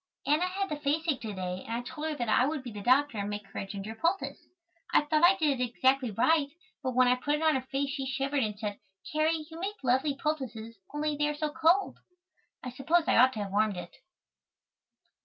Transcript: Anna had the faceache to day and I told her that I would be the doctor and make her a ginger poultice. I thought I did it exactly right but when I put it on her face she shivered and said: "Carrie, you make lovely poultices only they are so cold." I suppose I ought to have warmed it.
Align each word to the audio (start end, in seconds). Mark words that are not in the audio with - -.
Anna 0.25 0.47
had 0.47 0.69
the 0.69 0.77
faceache 0.77 1.21
to 1.21 1.33
day 1.35 1.63
and 1.67 1.73
I 1.73 1.81
told 1.83 2.07
her 2.07 2.15
that 2.15 2.27
I 2.27 2.47
would 2.47 2.63
be 2.63 2.71
the 2.71 2.81
doctor 2.81 3.19
and 3.19 3.29
make 3.29 3.45
her 3.49 3.59
a 3.59 3.67
ginger 3.67 3.93
poultice. 3.93 4.47
I 4.91 5.01
thought 5.01 5.23
I 5.23 5.35
did 5.35 5.59
it 5.59 5.63
exactly 5.63 6.09
right 6.09 6.49
but 6.81 6.95
when 6.95 7.07
I 7.07 7.13
put 7.13 7.35
it 7.35 7.43
on 7.43 7.53
her 7.53 7.61
face 7.71 7.91
she 7.91 8.07
shivered 8.07 8.41
and 8.43 8.57
said: 8.57 8.79
"Carrie, 9.13 9.45
you 9.51 9.59
make 9.59 9.75
lovely 9.83 10.15
poultices 10.17 10.79
only 10.91 11.15
they 11.15 11.29
are 11.29 11.35
so 11.37 11.51
cold." 11.51 11.99
I 12.63 12.71
suppose 12.71 13.03
I 13.05 13.17
ought 13.17 13.33
to 13.33 13.43
have 13.43 13.51
warmed 13.51 13.77
it. 13.77 13.97